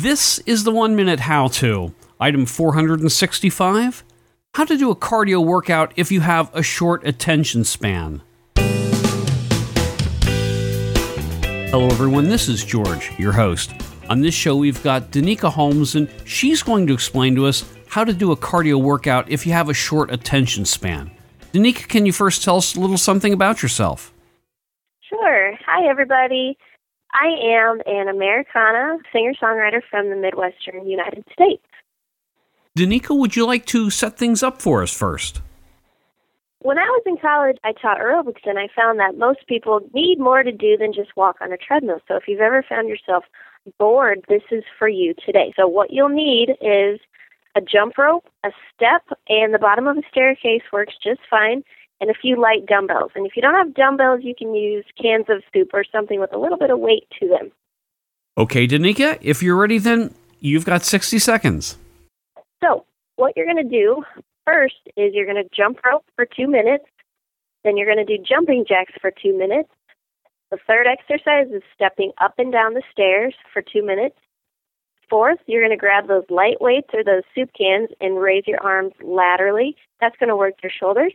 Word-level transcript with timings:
This 0.00 0.38
is 0.46 0.62
the 0.62 0.70
one 0.70 0.94
minute 0.94 1.18
how 1.18 1.48
to. 1.58 1.92
Item 2.20 2.46
465 2.46 4.04
How 4.54 4.64
to 4.64 4.76
do 4.76 4.92
a 4.92 4.94
cardio 4.94 5.44
workout 5.44 5.92
if 5.96 6.12
you 6.12 6.20
have 6.20 6.54
a 6.54 6.62
short 6.62 7.04
attention 7.04 7.64
span. 7.64 8.22
Hello, 11.72 11.86
everyone. 11.86 12.28
This 12.28 12.48
is 12.48 12.64
George, 12.64 13.10
your 13.18 13.32
host. 13.32 13.72
On 14.08 14.20
this 14.20 14.36
show, 14.36 14.54
we've 14.54 14.80
got 14.84 15.10
Danika 15.10 15.50
Holmes, 15.50 15.96
and 15.96 16.08
she's 16.24 16.62
going 16.62 16.86
to 16.86 16.94
explain 16.94 17.34
to 17.34 17.46
us 17.46 17.64
how 17.88 18.04
to 18.04 18.12
do 18.12 18.30
a 18.30 18.36
cardio 18.36 18.80
workout 18.80 19.28
if 19.28 19.44
you 19.44 19.52
have 19.52 19.68
a 19.68 19.74
short 19.74 20.12
attention 20.12 20.64
span. 20.64 21.10
Danika, 21.52 21.88
can 21.88 22.06
you 22.06 22.12
first 22.12 22.44
tell 22.44 22.58
us 22.58 22.76
a 22.76 22.80
little 22.80 22.98
something 22.98 23.32
about 23.32 23.64
yourself? 23.64 24.12
Sure. 25.00 25.56
Hi, 25.66 25.88
everybody. 25.90 26.56
I 27.12 27.26
am 27.42 27.80
an 27.86 28.08
Americana 28.08 28.98
singer 29.12 29.32
songwriter 29.40 29.80
from 29.90 30.10
the 30.10 30.16
Midwestern 30.16 30.86
United 30.86 31.24
States. 31.32 31.64
Danika, 32.76 33.16
would 33.18 33.34
you 33.34 33.46
like 33.46 33.66
to 33.66 33.90
set 33.90 34.16
things 34.16 34.42
up 34.42 34.60
for 34.62 34.82
us 34.82 34.92
first? 34.92 35.40
When 36.60 36.78
I 36.78 36.84
was 36.84 37.02
in 37.06 37.16
college, 37.16 37.56
I 37.64 37.72
taught 37.72 37.98
aerobics, 37.98 38.44
and 38.44 38.58
I 38.58 38.68
found 38.74 38.98
that 38.98 39.16
most 39.16 39.46
people 39.46 39.80
need 39.94 40.18
more 40.18 40.42
to 40.42 40.52
do 40.52 40.76
than 40.76 40.92
just 40.92 41.16
walk 41.16 41.36
on 41.40 41.52
a 41.52 41.56
treadmill. 41.56 42.00
So 42.08 42.16
if 42.16 42.24
you've 42.26 42.40
ever 42.40 42.64
found 42.68 42.88
yourself 42.88 43.24
bored, 43.78 44.24
this 44.28 44.42
is 44.50 44.64
for 44.78 44.88
you 44.88 45.14
today. 45.24 45.52
So 45.56 45.66
what 45.66 45.92
you'll 45.92 46.08
need 46.08 46.56
is 46.60 47.00
a 47.54 47.60
jump 47.60 47.96
rope, 47.96 48.28
a 48.44 48.50
step, 48.74 49.02
and 49.28 49.54
the 49.54 49.58
bottom 49.58 49.86
of 49.86 49.98
a 49.98 50.02
staircase 50.10 50.62
works 50.72 50.94
just 51.02 51.20
fine 51.30 51.62
and 52.00 52.10
a 52.10 52.14
few 52.14 52.40
light 52.40 52.66
dumbbells. 52.66 53.12
And 53.14 53.26
if 53.26 53.36
you 53.36 53.42
don't 53.42 53.54
have 53.54 53.74
dumbbells, 53.74 54.20
you 54.22 54.34
can 54.34 54.54
use 54.54 54.84
cans 55.00 55.26
of 55.28 55.42
soup 55.52 55.70
or 55.72 55.84
something 55.90 56.20
with 56.20 56.32
a 56.32 56.38
little 56.38 56.58
bit 56.58 56.70
of 56.70 56.78
weight 56.78 57.08
to 57.20 57.28
them. 57.28 57.50
Okay, 58.36 58.66
Danika, 58.68 59.18
if 59.20 59.42
you're 59.42 59.56
ready, 59.56 59.78
then 59.78 60.14
you've 60.40 60.64
got 60.64 60.84
60 60.84 61.18
seconds. 61.18 61.76
So, 62.62 62.84
what 63.16 63.36
you're 63.36 63.46
going 63.46 63.68
to 63.68 63.68
do 63.68 64.04
first 64.46 64.76
is 64.96 65.12
you're 65.12 65.26
going 65.26 65.42
to 65.42 65.48
jump 65.54 65.80
rope 65.84 66.04
for 66.14 66.24
two 66.24 66.46
minutes. 66.46 66.84
Then 67.64 67.76
you're 67.76 67.92
going 67.92 68.04
to 68.04 68.16
do 68.16 68.22
jumping 68.22 68.64
jacks 68.68 68.92
for 69.00 69.10
two 69.10 69.36
minutes. 69.36 69.70
The 70.50 70.58
third 70.66 70.86
exercise 70.86 71.48
is 71.52 71.62
stepping 71.74 72.12
up 72.20 72.34
and 72.38 72.52
down 72.52 72.74
the 72.74 72.82
stairs 72.90 73.34
for 73.52 73.60
two 73.60 73.84
minutes. 73.84 74.16
Fourth, 75.10 75.38
you're 75.46 75.62
going 75.62 75.76
to 75.76 75.80
grab 75.80 76.06
those 76.06 76.24
light 76.30 76.60
weights 76.60 76.88
or 76.92 77.02
those 77.02 77.22
soup 77.34 77.50
cans 77.58 77.88
and 78.00 78.20
raise 78.20 78.46
your 78.46 78.60
arms 78.62 78.92
laterally. 79.02 79.76
That's 80.00 80.16
going 80.16 80.28
to 80.28 80.36
work 80.36 80.54
your 80.62 80.72
shoulders. 80.72 81.12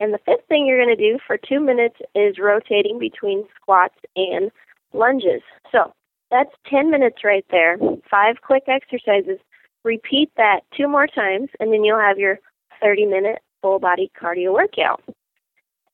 And 0.00 0.12
the 0.12 0.18
fifth 0.18 0.46
thing 0.48 0.66
you're 0.66 0.82
going 0.82 0.96
to 0.96 1.10
do 1.10 1.18
for 1.26 1.36
two 1.36 1.60
minutes 1.60 1.96
is 2.14 2.38
rotating 2.38 2.98
between 2.98 3.44
squats 3.54 3.94
and 4.16 4.50
lunges. 4.92 5.42
So 5.70 5.92
that's 6.30 6.50
10 6.68 6.90
minutes 6.90 7.18
right 7.24 7.44
there. 7.50 7.78
Five 8.10 8.36
quick 8.42 8.64
exercises. 8.68 9.38
Repeat 9.84 10.30
that 10.36 10.60
two 10.76 10.88
more 10.88 11.06
times, 11.06 11.50
and 11.60 11.72
then 11.72 11.84
you'll 11.84 12.00
have 12.00 12.18
your 12.18 12.38
30 12.80 13.06
minute 13.06 13.40
full 13.62 13.78
body 13.78 14.10
cardio 14.20 14.52
workout. 14.52 15.02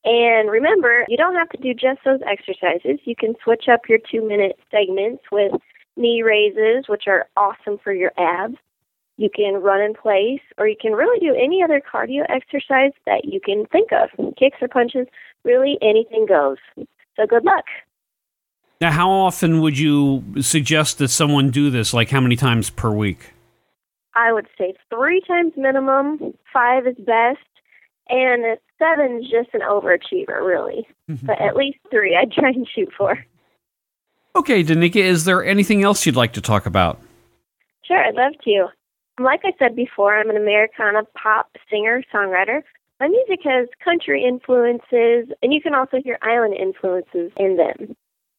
And 0.05 0.51
remember, 0.51 1.05
you 1.09 1.17
don't 1.17 1.35
have 1.35 1.51
to 1.51 1.59
do 1.59 1.75
just 1.75 2.01
those 2.05 2.21
exercises. 2.27 3.01
You 3.05 3.15
can 3.15 3.35
switch 3.45 3.69
up 3.71 3.83
your 3.89 3.99
two 4.11 4.27
minute 4.27 4.59
segments 4.71 5.25
with 5.31 5.53
knee 5.97 6.23
raises, 6.23 6.89
which 6.89 7.05
are 7.07 7.29
awesome 7.37 7.79
for 7.83 7.93
your 7.93 8.13
abs. 8.17 8.57
You 9.21 9.29
can 9.29 9.61
run 9.61 9.83
in 9.83 9.93
place, 9.93 10.41
or 10.57 10.67
you 10.67 10.77
can 10.81 10.93
really 10.93 11.21
do 11.21 11.35
any 11.35 11.63
other 11.63 11.79
cardio 11.79 12.25
exercise 12.31 12.93
that 13.05 13.27
you 13.27 13.39
can 13.39 13.67
think 13.67 13.91
of. 13.93 14.09
Kicks 14.37 14.57
or 14.63 14.69
punches, 14.69 15.07
really 15.45 15.77
anything 15.83 16.25
goes. 16.25 16.57
So 17.17 17.27
good 17.29 17.45
luck. 17.45 17.67
Now, 18.81 18.91
how 18.93 19.11
often 19.11 19.61
would 19.61 19.79
you 19.79 20.25
suggest 20.41 20.97
that 20.99 21.09
someone 21.09 21.51
do 21.51 21.69
this? 21.69 21.93
Like, 21.93 22.09
how 22.09 22.23
many 22.23 22.35
times 22.35 22.71
per 22.71 22.91
week? 22.91 23.35
I 24.15 24.33
would 24.33 24.47
say 24.57 24.73
three 24.89 25.21
times 25.29 25.53
minimum, 25.55 26.33
five 26.51 26.87
is 26.87 26.97
best, 26.97 27.41
and 28.09 28.57
seven 28.79 29.23
is 29.23 29.31
just 29.31 29.51
an 29.53 29.61
overachiever, 29.61 30.41
really. 30.43 30.89
Mm-hmm. 31.11 31.27
but 31.27 31.39
at 31.43 31.57
least 31.57 31.77
three 31.91 32.17
I'd 32.17 32.33
try 32.33 32.49
and 32.49 32.67
shoot 32.67 32.89
for. 32.97 33.23
Okay, 34.35 34.65
Danika, 34.65 34.97
is 34.97 35.27
there 35.27 35.45
anything 35.45 35.83
else 35.83 36.07
you'd 36.07 36.17
like 36.17 36.33
to 36.33 36.41
talk 36.41 36.65
about? 36.65 36.99
Sure, 37.83 38.03
I'd 38.03 38.15
love 38.15 38.33
to. 38.45 38.69
Like 39.21 39.43
I 39.45 39.53
said 39.59 39.77
before, 39.77 40.17
I'm 40.19 40.31
an 40.31 40.39
Americana 40.39 41.03
pop 41.15 41.51
singer 41.71 42.03
songwriter. 42.13 42.63
My 43.01 43.09
music 43.09 43.41
has 43.45 43.69
country 43.85 44.25
influences, 44.25 45.29
and 45.43 45.53
you 45.53 45.61
can 45.61 45.75
also 45.75 45.99
hear 46.03 46.17
island 46.23 46.55
influences 46.55 47.31
in 47.37 47.59
them. 47.59 47.95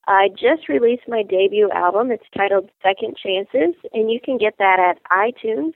I 0.08 0.30
just 0.30 0.68
released 0.68 1.08
my 1.08 1.22
debut 1.22 1.70
album. 1.70 2.10
It's 2.10 2.26
titled 2.36 2.72
Second 2.82 3.16
Chances, 3.16 3.76
and 3.94 4.10
you 4.12 4.20
can 4.20 4.40
get 4.40 4.56
that 4.58 4.80
at 4.80 4.98
iTunes. 5.16 5.74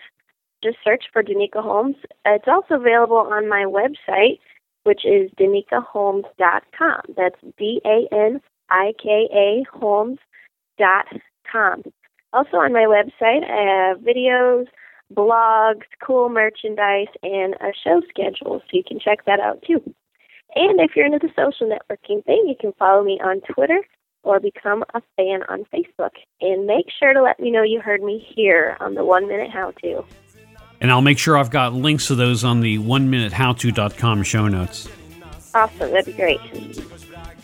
Just 0.64 0.78
search 0.84 1.04
for 1.14 1.22
Danika 1.22 1.62
Holmes. 1.62 1.98
It's 2.26 2.48
also 2.48 2.74
available 2.74 3.18
on 3.18 3.48
my 3.48 3.66
website, 3.66 4.40
which 4.86 5.06
is 5.06 5.30
danikaholmes.com. 5.40 7.02
That's 7.16 7.40
D 7.60 7.80
A 7.86 8.08
N 8.12 8.42
I 8.72 8.94
K 9.02 9.30
A 9.32 9.64
Holmes.com. 9.72 10.24
Also 12.34 12.58
on 12.58 12.74
my 12.74 12.86
website, 12.86 13.44
I 13.48 13.92
have 13.92 14.00
videos, 14.00 14.66
blogs, 15.14 15.86
cool 16.04 16.30
merchandise, 16.30 17.08
and 17.24 17.54
a 17.56 17.72
show 17.84 18.02
schedule, 18.10 18.60
so 18.60 18.70
you 18.72 18.84
can 18.84 19.00
check 19.00 19.26
that 19.26 19.40
out 19.40 19.64
too. 19.66 19.82
And 20.56 20.80
if 20.80 20.96
you're 20.96 21.06
into 21.06 21.20
the 21.20 21.30
social 21.36 21.68
networking 21.68 22.24
thing, 22.26 22.46
you 22.48 22.56
can 22.60 22.74
follow 22.74 23.04
me 23.04 23.20
on 23.24 23.42
Twitter 23.42 23.82
or 24.24 24.40
become 24.40 24.84
a 24.94 25.02
fan 25.16 25.44
on 25.50 25.66
Facebook. 25.74 26.12
And 26.42 26.66
make 26.66 26.86
sure 26.98 27.14
to 27.14 27.22
let 27.22 27.40
me 27.40 27.52
know 27.52 27.62
you 27.62 27.80
heard 27.80 28.02
me 28.02 28.26
here 28.36 28.78
on 28.80 28.96
the 28.96 29.04
One 29.04 29.28
Minute 29.28 29.52
How 29.52 29.72
To. 29.84 30.04
And 30.82 30.92
I'll 30.92 31.02
make 31.02 31.20
sure 31.20 31.38
I've 31.38 31.52
got 31.52 31.74
links 31.74 32.08
to 32.08 32.16
those 32.16 32.44
on 32.44 32.62
the 32.62 32.80
one 32.80 33.10
minute 33.10 33.32
howto.com 33.32 34.24
show 34.24 34.48
notes. 34.48 34.90
Awesome, 35.54 35.92
that'd 35.92 36.06
be 36.06 36.14
great. 36.14 36.40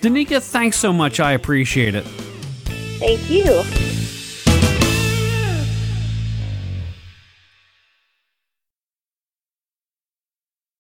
Danika, 0.02 0.42
thanks 0.42 0.78
so 0.78 0.92
much. 0.92 1.20
I 1.20 1.34
appreciate 1.34 1.96
it. 1.96 2.04
Thank 3.00 3.30
you. 3.30 3.91